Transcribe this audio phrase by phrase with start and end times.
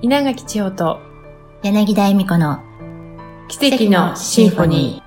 [0.00, 1.00] 稲垣千代と
[1.64, 2.62] 柳田恵美子の
[3.48, 5.02] 奇跡のシンフォニ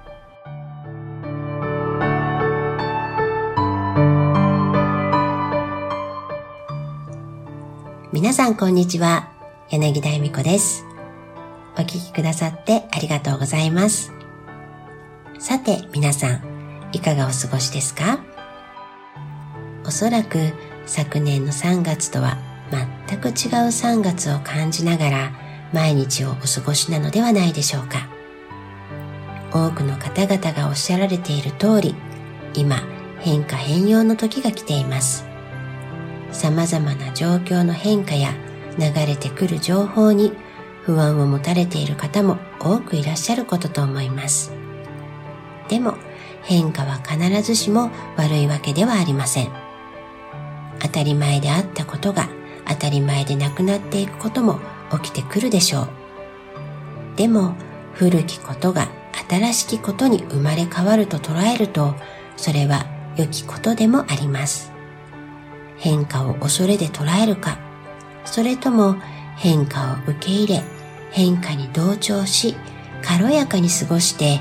[8.11, 9.31] 皆さんこんにちは。
[9.69, 10.83] 柳田恵美子です。
[11.77, 14.11] お聞きくださってありがとうございます。
[15.39, 18.19] さて皆さん、いかがお過ごしですか？
[19.85, 20.51] おそらく
[20.85, 22.37] 昨年の3月とは
[22.71, 23.33] 全く違う
[23.67, 25.31] 3月を感じながら
[25.73, 28.07] 毎日をお過ごしなのではないでしょうか。
[29.53, 31.95] 多くの方々がおっしゃられている通り、
[32.53, 32.77] 今
[33.19, 35.25] 変化変容の時が来ています。
[36.31, 38.33] 様々な状況の変化や
[38.79, 40.33] 流れてくる情報に
[40.83, 44.53] 不安を持たれている方も多くいらっしゃることと思います。
[45.67, 45.95] でも
[46.43, 49.49] 変化は必ずしも悪いわけではありません。
[50.79, 52.29] 当たり前であったことが
[52.67, 54.59] 当たり前でなくなっていくことも
[55.01, 55.89] 起きてくるでしょう。
[57.15, 57.55] でも
[57.93, 58.89] 古きことが
[59.29, 61.95] 新しきことに生まれ変わると捉えると
[62.37, 62.85] それは
[63.17, 64.71] 良きことでもあります。
[65.77, 67.57] 変化を恐れで捉えるか、
[68.23, 68.95] それとも
[69.35, 70.63] 変化を受け入れ、
[71.11, 72.55] 変化に同調し、
[73.03, 74.39] 軽やかに過ごして、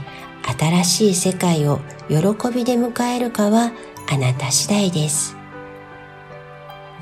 [0.59, 2.17] 新しい世界を喜
[2.55, 3.73] びで迎えるかは
[4.11, 5.40] あなた次第です。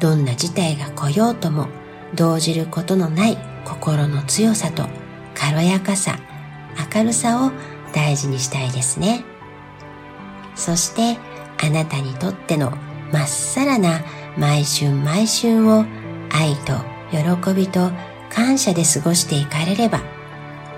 [0.01, 1.69] どんな事態が来ようとも、
[2.15, 4.87] 動じることのない心の強さと
[5.35, 6.19] 軽やかさ、
[6.95, 7.53] 明るさを
[7.93, 9.25] 大事にしたいですね。
[10.55, 11.19] そして、
[11.63, 12.73] あなたにとっての
[13.13, 14.01] まっさらな
[14.37, 15.85] 毎春毎春を
[16.31, 16.75] 愛と
[17.11, 17.91] 喜びと
[18.31, 20.01] 感謝で過ごしていかれれば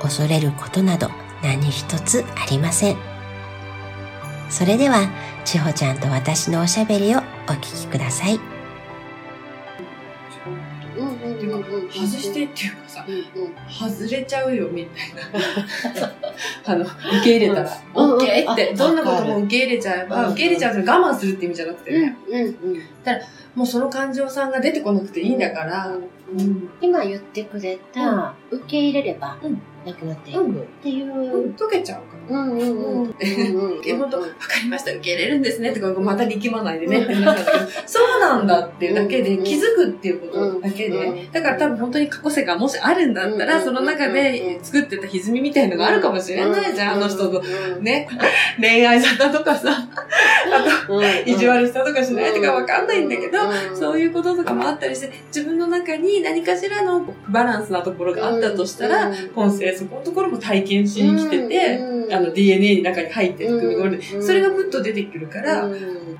[0.01, 1.11] 恐れることなど
[1.43, 2.97] 何一つありません。
[4.49, 5.09] それでは、
[5.45, 8.50] ちほちゃんと私のおしゃべりをお聞きください。
[11.63, 13.07] 外してっていうかさ、
[13.69, 16.13] 外れちゃうよみたいな。
[16.65, 16.91] あの、受
[17.25, 18.13] け入れたら、うん。
[18.13, 22.55] うん OK って、あどんなことも受け入れちゃえば、うん受け入れちゃうって我慢するって意味じゃなくてね、うんうん
[23.55, 26.71] もうその感情さんが出てこなくていいんだから、うん。
[26.81, 29.63] 今言ってくれた、受け入れればうん。
[29.85, 30.53] なくなっていうん。
[30.53, 31.07] くっていう。
[31.07, 31.55] うん。
[31.55, 32.39] 溶けちゃうから。
[32.39, 33.03] うんうんうん。
[33.05, 33.15] うん。
[33.83, 37.03] え、本当わかりました、受け入れるんですね、とか、また力まないでね。
[37.03, 43.65] ってなったんだけど、そうなんだっていうだけで、気づくっていうことだけうで、だから多分本当に過去世がもしあるんだったら、うん。
[43.65, 47.43] その中で作ってた歪みみたいのがあるかもしれないじゃん、あの人と。
[47.77, 47.83] うん。
[47.83, 48.07] ね、
[48.61, 51.05] 恋愛沙汰とかさ、あと、うん。
[51.25, 53.77] 意地悪したとかしないとかわかんないんだけど、うん。
[53.77, 65.75] そういうこととかもあったりして、自分の中に何かしらの不バランスなところがあったとしたら、うん今世そこのところも体験しに来てて、うんあの DNA の中に入ってる組み込んで、うんそれがふっと出てくるから、うん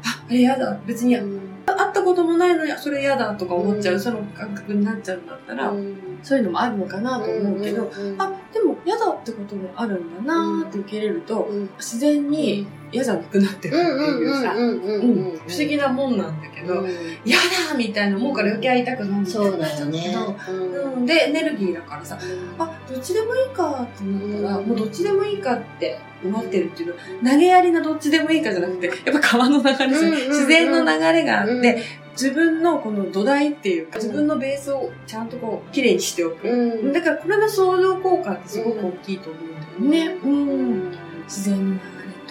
[0.05, 1.41] あ、あれやだ、別にうん。
[1.67, 4.01] 会ったこともないのに、それやだとか思っちゃう、うん。
[4.01, 5.97] その感覚になっちゃうんだったら、うん。
[6.23, 9.00] そういうのもあるのかなと思うけど、うんあ、でも嫌だ
[9.31, 11.71] ってこともあるんだなーって受け入れると、うん。
[11.79, 16.85] 自然に嫌じゃなくなってくっていうさ、うんうんうんうんうん不思議なもんなんだけど、
[17.25, 20.53] 嫌だみたいな思うから余計会いたくなるみたいそうになっだよねちゃうんだけど、。
[20.53, 20.93] うん。
[20.95, 22.19] うん、で、エネルギーだからさ、
[22.59, 24.67] あ、どっちでもいいかって思ったら、うん。
[24.67, 36.49] もうどっちでもいいかって思ってるっていうのは、投げやりなどっちでもいいかじゃなくて、やっぱ川の流れ自然の流れがあって、うん自分のこの土台っていうか、自分のベースをちゃんとこう、綺麗にしておく。
[36.49, 36.93] うん。
[36.93, 40.21] だからこれの相乗効果ってすごく大きいと思うんだよね。
[40.23, 40.91] うん。
[41.25, 41.81] 自然の流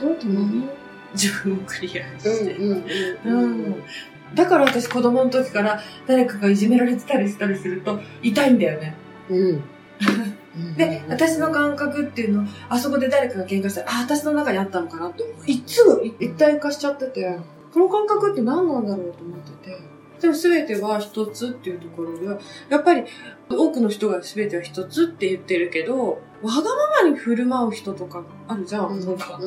[0.08, 0.70] れと共に。
[1.14, 2.56] 自分をクリアして。
[2.56, 3.84] うん
[4.36, 8.96] だから私子供の時から誰かがいじめられてたりしたりすると痛いんだよね。
[9.28, 9.64] うん。
[10.76, 17.40] で、私の感覚っていうのは、あそこで誰かが喧嘩したら、あ、私の中にあったのかなって、いつも一体化しちゃってて、
[17.74, 19.78] この感覚って何なんだろうと思ってて。
[20.20, 22.38] でも全ては一つっていうところでは、
[22.70, 23.06] やっぱり
[23.50, 29.00] 多くの人が全ては一つって言ってるけど、わがままに振る舞う人とかあるじゃん。
[29.00, 29.40] なんか、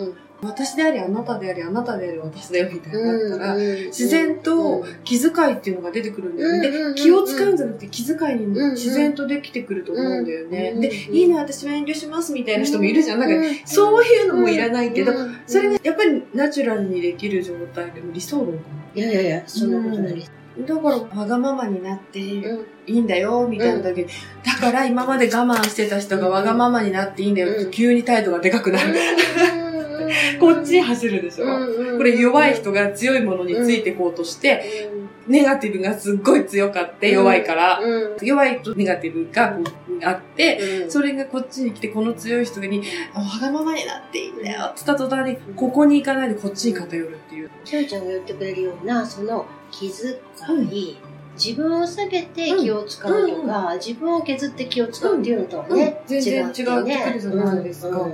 [0.45, 6.95] 私でありあなたでありあなたであり私だよみたいになったら、自然と気遣いっていうのが出てくるんだよね。
[6.97, 10.75] 気を使うんじゃなくて気遣いに自然とできてくると思うんだよね。
[10.81, 13.21] で、いいね、私は遠慮しますみたいな人もいるじゃん。
[13.21, 13.35] なんか、
[13.65, 15.13] そういうのもいらないけど、
[15.47, 18.53] それがやっぱりナチュラルにできる状態でも理想論か
[18.97, 20.25] いやいやいや、そんなことない。
[20.67, 24.09] だから、わがままになっていうんいんだよ、みたいなだけ、
[24.45, 28.93] だから今まで我慢してた人がわがままになっていいんだよ、うん急に態度がでかくなる。
[30.41, 31.47] こっちに走るでしょ。
[31.97, 34.91] これ弱い人が強いものについてこうとして、
[35.27, 37.81] ネガティブがすっごい強かって弱いから、
[38.21, 39.59] 弱いとネガティブが
[40.05, 42.83] あって、それがこっちに来てこの強い人に、
[43.15, 47.51] あわがままになっていいんだよって言った途端に、ここに行かないでこっちに偏るっていう。
[47.65, 50.19] ちょいちゃんが言ってくれるような、その気遣
[50.71, 50.97] い、
[51.35, 58.09] 自分を下げて気を使うとか、自分を削って気を使うっていうのとはね、全然違ってくるねじゃないですか。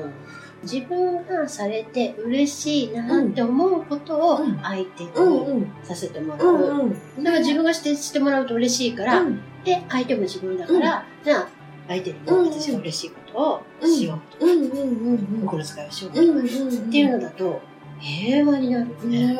[0.63, 5.73] 自分がされて嬉しいなって思うことをうん相手うんにうん。
[5.85, 6.97] させてもらうんう。
[7.17, 7.25] うん。
[7.25, 11.49] だから自分がしてしてもらうと嬉しいから、うんで、相手も自分だから、じゃあ
[11.89, 14.47] 相手にも私が嬉しいことをしようと。
[14.47, 16.23] うんうんうん心遣いをしようと。
[16.23, 16.29] うん。
[16.31, 16.69] うんうん。
[16.69, 17.61] っていうのだと、
[17.99, 19.35] 平和になるよね。
[19.35, 19.39] ね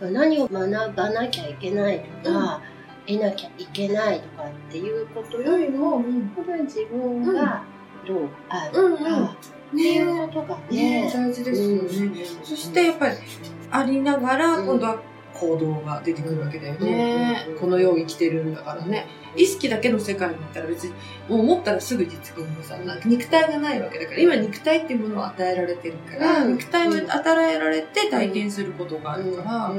[0.00, 2.60] 何を学ばなきゃいけないとか、
[3.06, 7.64] 得なきゃいけないとかっていうことよりも、うん本当に自分が
[8.08, 8.80] どうある。
[8.80, 9.00] うんうん。
[9.00, 9.34] か、
[9.68, 11.02] っていうことがね。
[11.02, 12.24] ね、大事ですよね。
[12.42, 13.16] そしてやっぱり
[13.70, 15.02] ありながら今度は
[15.38, 17.46] 行動が出てくるわけだよね。
[17.48, 17.58] うん。
[17.58, 19.06] この世を生きてるんだからね。
[19.36, 20.94] 意識だけの世界になったら別に
[21.28, 26.52] もう思ったらすぐ実現でさ、肉体がないわけだから、今肉体っていうものを与えられてるから、うん。
[26.54, 29.72] 肉体を与えられて体験することがあるから、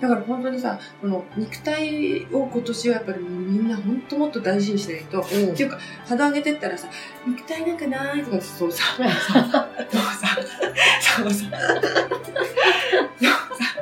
[0.00, 5.24] だから本当にさ、この肉体を今年はやっぱりみんな本当もっと大事にしないと、うん。
[5.24, 6.88] っていうか、肌上げてったらさ、
[7.26, 10.38] 肉体なんかないとかってそうさ、 そうさ、そうさ、
[11.22, 11.46] そうさ、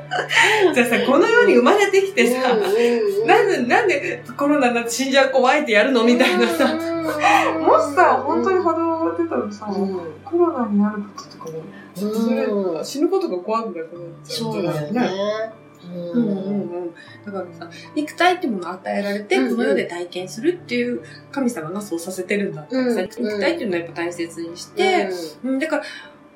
[0.75, 2.55] じゃあさ、この世に生まれてきてさ、
[3.27, 9.67] なんで、なんでコロナになって死んじゃう怖いってやるのみたいなさ、もしさ、本当に肌上がってたらさ、
[10.25, 11.63] コロナになることとかも、
[11.95, 12.85] それうん。
[12.85, 13.85] 死ぬことが怖くなくなっ
[14.25, 15.11] ちゃそうだよね。
[15.93, 16.13] うん。
[16.13, 16.95] うんうん、
[17.25, 25.09] だからさ肉体ってものを与えられて、この世で体験するっていう神様がそうさせてるんだってさ、うん肉体っていうのはやっぱ大切にして、
[25.45, 25.85] うん、だから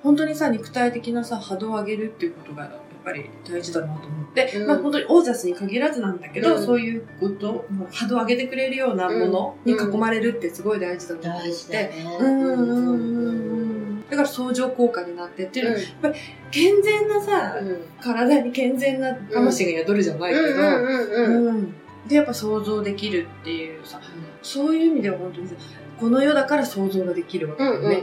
[0.03, 2.73] 本当にさ肉体的なさ波動を上げるっていうことがやっ
[3.05, 4.67] ぱり大事だなと思って、うん。
[4.67, 6.65] まあ本当にオージャスに限らずなんだけど、うん。
[6.65, 11.91] そういうこともう波動を上げてくれるようなものに囲まれるってすごい大事だなと思って。
[12.21, 14.09] うんうんうんうん。
[14.11, 15.71] だから相乗効果になってっていう
[16.03, 16.09] の。
[16.09, 16.15] は、
[16.51, 17.55] 健全なさ、
[18.01, 21.75] 体に健全な魂が宿るじゃないけど、うん
[22.09, 24.01] で、やっぱ想像できるっていうさ、
[24.43, 25.55] そういう意味では本当にさ、
[26.01, 28.03] この世だから想像ができるわけだよね。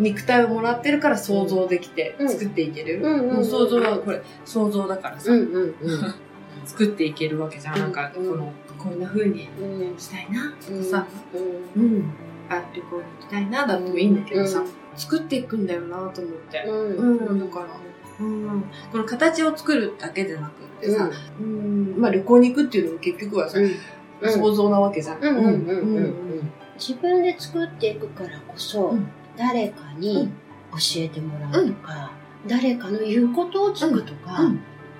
[0.00, 2.28] 肉体をもらってるから想像できてうん。
[2.28, 2.98] 作っていける。
[3.00, 5.30] もう想像はこれ、想像だからさ、
[6.64, 7.74] 作っていけるわけじゃん。
[7.76, 11.06] うんなんか、この、こんな風にうんしたいな、とうんかさ、
[11.76, 12.10] うん。
[12.48, 14.64] あ、旅行に行きたいな、だってもいいんだけどさ、
[14.96, 16.64] 作っていくんだよなと思って。
[16.66, 17.16] うん。
[17.28, 17.66] うん、だから、
[18.20, 21.10] うん、この形を作るだけでなくってさ、
[21.40, 23.58] うん、まあ旅行に行くっていうのも結局はさ、
[24.22, 25.18] 想像なわけじゃん。
[26.90, 29.06] うんうんうんうん自分で作っていくからこそ、うん。
[29.36, 30.28] 誰かに
[30.72, 32.10] 教えてもらうとか、
[32.48, 34.56] 誰かの言うことを聞くとか、うん。
[34.56, 34.58] っ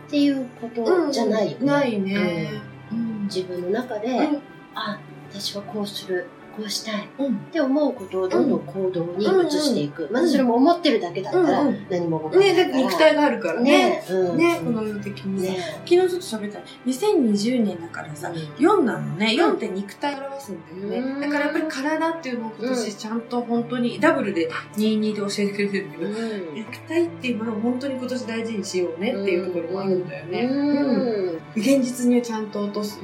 [0.09, 1.67] ていうことじゃないよね。
[1.67, 2.51] ないね。
[2.93, 3.25] うん。
[3.25, 4.43] 自分の中で、うん。
[4.77, 7.09] あ、私はこうする、こうしたい。
[7.19, 7.37] うん。
[7.37, 10.09] って思うことをどんどん行動に移していく。
[10.09, 14.03] んまずそれも思ってるだけだったら何も動かないねだって肉体があるからね。
[14.37, 14.61] ね。
[14.65, 15.53] この世的にさ。
[15.53, 15.59] ね。
[15.85, 16.61] 昨日ちょっと喋った。
[16.87, 19.29] 2020年だからさ、4なのね。
[19.39, 21.13] 4って肉体を表すんだよね。
[21.13, 21.21] うん。
[21.21, 26.55] だからやっぱり体っていうのを今年ちゃんと本当にダブルで22で教えてくれてるけど、うん。
[26.55, 30.43] 肉体っていうものを本当に今年大事にしようねっていうところもあるんだよね。
[30.43, 31.41] うん。
[31.57, 33.01] 現実にはちゃんと落とす。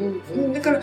[0.53, 0.83] だから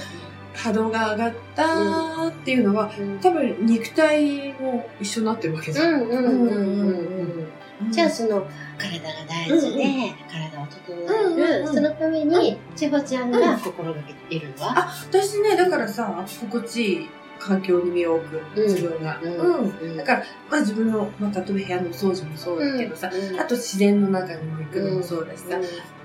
[0.56, 6.04] 波動が上がったっていうのは、うん多分肉体も一緒になってるわけじゃん。
[6.04, 7.50] うんうんうんうん。
[7.82, 7.92] うん。
[7.92, 8.48] じゃあその
[8.78, 11.74] 体が大事で、うん体を整うんえる、うん。
[11.74, 18.68] そのために千穂ちゃんが心がけているのは、あ、私ね、だからさ、心地いい環境に身を置く、うん。
[18.68, 19.20] 自分が。
[19.22, 19.94] ううん。
[19.94, 25.58] んだから、まあ自分の、まあ、例えば部屋のお掃除もそうだけどさ、あと自然の中にも行くのもそうだしさ、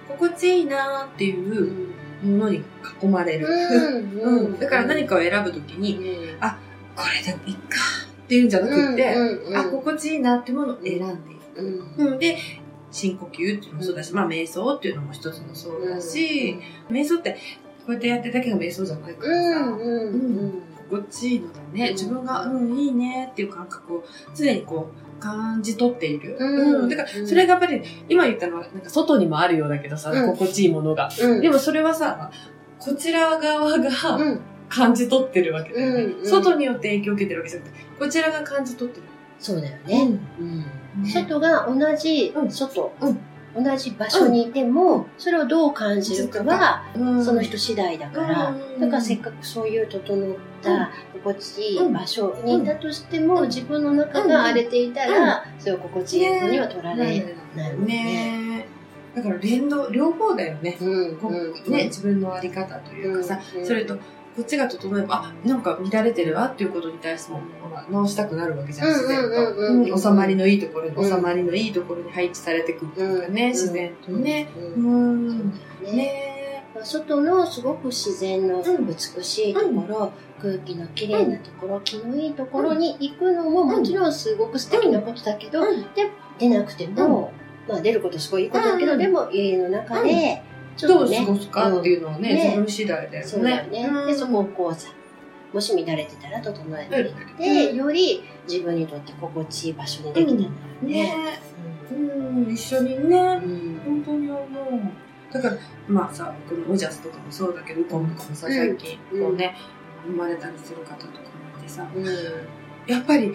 [0.08, 1.92] 心地いいなーっていう
[2.22, 2.62] ものに
[3.02, 3.46] 囲まれる。
[3.48, 4.58] うん。
[4.58, 7.78] だから何かを選ぶときに、これでもいいか
[8.24, 9.14] っていうんじゃなくって、
[9.54, 11.62] あ、心地いいなってものを選んでいく。
[11.98, 12.36] うん、で、
[12.90, 16.58] 深呼吸っていうのもそうだし、まあ瞑想っていうのも一つのそうだし、
[16.90, 17.38] 瞑想って
[17.86, 19.34] こうやってやってるだけが瞑想じゃないから
[19.66, 19.78] さ、
[20.88, 21.90] 心地いいのだね。
[21.92, 26.36] 自分が、うん、いいねっていう感覚を常にこう感じ取っている。
[26.38, 26.88] うん。
[26.88, 30.30] だから、それがやっぱり、今言ったのは、なんか外にもあるようだけどさ、うん。
[30.32, 31.08] 心地いいものが。
[31.40, 32.30] でもそれはさ、
[32.78, 33.90] こちら側が
[34.68, 36.02] 感じ取ってるわけだよね。
[36.02, 36.20] うん。
[36.20, 36.26] うん。
[36.26, 39.06] 外によって影響を受けてるわけじゃなくて、こちらが感じ取ってる。
[39.38, 40.18] そうだよね。
[41.04, 42.50] 外が同じうん。
[42.50, 43.20] 外、うん
[43.54, 48.80] 同じ場所にいても、それをどう感じるかは、うんその人次第だから、うん。
[48.80, 57.36] だからせっかくそういう整った心地いい場所にいたとしても、自分の中が荒れていたら、それを心地いいものには取られないね。
[57.86, 58.66] ね。
[59.14, 60.78] だから連動、両方だよね。
[60.80, 61.18] うん。
[61.68, 63.66] ね、自分のあり方というかさ、うん。
[63.66, 63.98] それと、
[64.36, 69.98] こっちが整えば、あ、なんか乱れてるわっていうことに対しても、ほら直したくなるわけじゃん、自然と。
[69.98, 71.04] 収まりのいいところに、うん。
[71.04, 73.48] 収まりのいいところに配置されてくるとかね、うん。
[73.48, 74.48] 自然とね。
[74.56, 75.28] ううん。
[75.28, 75.50] ん。
[75.82, 75.92] ね。
[75.92, 76.30] ね。
[76.82, 87.32] 外のすごく自然の美しいところ、空気のきれいなところ、気のいいところに行くのももちろんすごく素敵なことだけど、で出なくても、
[87.68, 90.42] まあ出ることすごいいいことだけど、でも家の中で、
[90.88, 93.22] ね、どう過ごすかっていうのはね、自分次第だよね。
[93.22, 94.06] そうだよね。
[94.06, 94.90] で、そこをこうさ、
[95.52, 100.50] もし乱れてたら整えていって、より自分にとって心地いい場所にできたんだよ
[100.82, 101.38] ね。
[101.92, 101.94] う
[102.48, 103.18] ん、一緒にね、
[103.84, 104.42] 本当に思う。
[105.32, 105.56] だから、
[105.88, 109.56] まあさ、僕のオジャスとかもそうだけど、ウコンとかもさ、最近、こうね、
[110.04, 111.86] 生まれたりする方とかもいてさ、
[112.86, 113.32] やっぱり、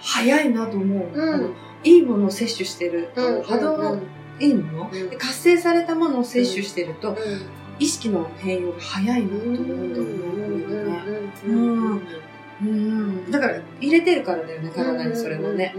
[0.00, 1.54] 早いなと思う。
[1.84, 4.00] いいものを摂取してると、波動の
[4.40, 7.16] いいもの、活性されたものを摂取してると、
[7.78, 11.32] 意識の変容が早いなと思うんだよね。
[11.46, 12.02] うん
[12.60, 15.72] うん、だから入れてるからだよね体にそれもね、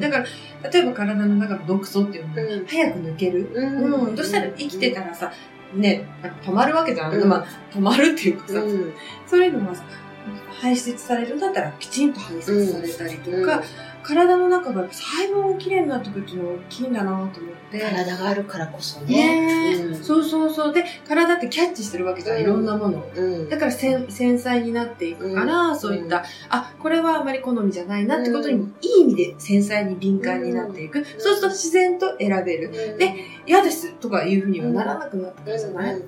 [0.00, 5.32] だから例えば体の中の毒素っていうのが早く抜ける、うんどうしたら生きてたらさ
[5.72, 6.08] ね
[6.42, 8.54] 止まるわけじゃん、うん、まあ止まるっていうかさ、
[9.24, 9.84] そういうのがさ
[10.60, 13.62] 排出されるんだったらきちんと排出されたりとか、
[14.02, 17.78] 体の中が細胞が綺麗になってくるっていうのは大きいんだなと思って。
[17.78, 19.74] 体があるからこそね。
[19.74, 20.72] ねうん、そうそうそう。
[20.72, 31.04] で、体ってキャッチしてるわけじゃん、うん、いろんなものうん、だから繊細になっていくから、そういった、あ、これはあまり好みじゃないなってことに、いい意味で繊細に敏感になっていく。
[31.18, 32.72] そうすると自然と選べる。
[32.98, 33.14] で、
[33.46, 36.02] 嫌ですとかいうふうにはならなくなってくるじゃない、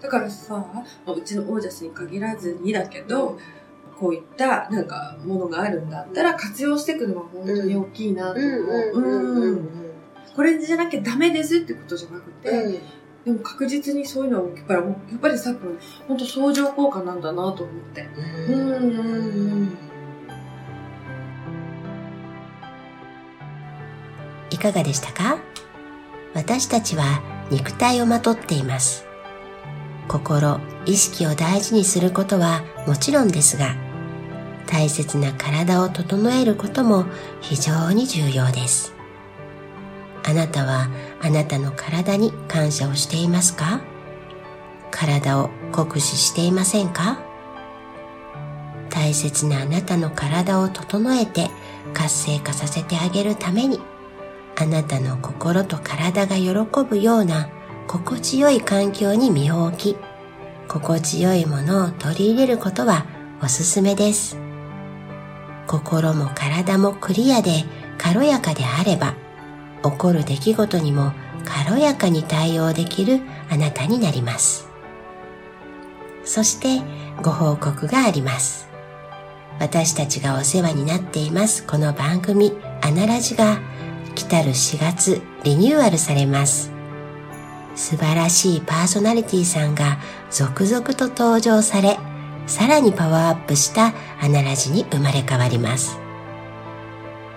[0.00, 0.64] だからさ、
[1.06, 3.38] うちのオージャスに限らずにだけど、
[3.98, 8.48] こういったなんかものがあるんだったら活用していくのが本当に大きいなと思
[9.52, 9.68] う。
[10.34, 12.80] これじゃなきゃダメですってことじゃなくて、
[13.26, 15.72] でも確実にそういうのはやっぱり、やっぱりさっきの
[16.08, 18.08] 本当相乗効果なんだなと思って。
[24.50, 25.38] いかがでしたか？
[26.32, 29.06] 私たちは肉体をまとっています。
[30.10, 33.76] 心、意識を大事にすることはもちろんですが、
[34.66, 37.04] 大切な体を整えることも
[37.40, 38.92] 非常に重要です。
[40.28, 40.88] あなたは
[41.22, 43.82] あなたの体に感謝をしていますか？
[44.90, 47.20] 体を酷使していませんか？
[48.90, 51.50] 大切なあなたの体を整えて
[51.94, 53.78] 活性化させてあげるために
[54.60, 56.50] あなたの心と体が喜
[56.82, 57.48] ぶような
[57.90, 59.96] 心地よい環境に身を置き
[60.68, 63.04] 心地よいものを取り入れることは
[63.42, 64.38] おすすめです。
[65.66, 67.64] 心も体もクリアで
[67.98, 69.16] 軽やかであれば、
[69.82, 71.12] 起こる出来事にも
[71.44, 74.68] 軽やかに対応できるあなたになります。
[76.22, 76.84] そして
[77.24, 78.68] ご報告があります。
[79.58, 83.58] 私たちがお世話になっていますこの番組アナラジが
[84.14, 86.79] 来たる4月リニューアルされます。
[87.80, 89.98] 素晴らしいパーソナリティさんが
[90.30, 91.98] 続々と登場され、
[92.46, 95.98] さらにパワーアップしたアナラジに生まれ変わります。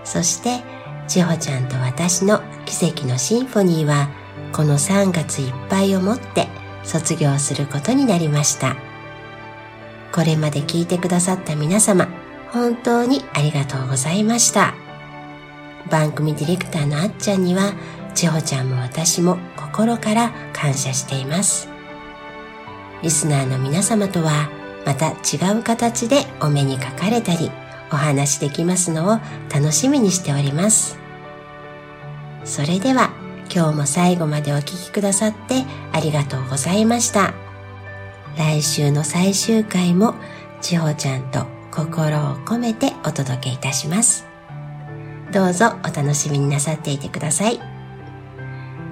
[0.04, 0.62] そして、
[1.08, 4.10] 千穂ちゃんと私の奇跡のシンフォニーは、
[4.52, 6.46] この3月いっぱいをもって
[6.82, 8.76] 卒業することになりました。
[10.12, 12.06] これまで聞いてくださった皆様、
[12.52, 14.74] 本当にありがとうございました。
[15.90, 17.72] 番組ディレクターのあっちゃんには、
[18.14, 21.68] 千穂ちゃんも私も心から感謝しています。
[23.02, 24.48] リスナーの皆様とは
[24.86, 27.50] また違う形でお目にかかれたり
[27.92, 29.20] お話できますのを
[29.52, 30.98] 楽しみにしております。
[32.44, 33.10] それでは
[33.54, 37.34] 今日も最後までお聴きくださってありがとうございました。
[38.36, 40.14] 来週の最終回も
[40.60, 44.26] 千穂ちゃんと心を込めてお届けいたします。
[45.32, 47.73] どうぞお楽しみになさっていてください。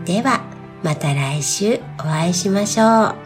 [0.04, 0.42] では、
[0.82, 3.21] また来週お会いしましょう。